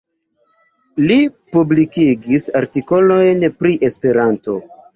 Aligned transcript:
Li 1.11 1.17
publikigis 1.57 2.49
artikolojn 2.63 3.47
pri 3.61 3.79
Esperanto. 3.93 4.61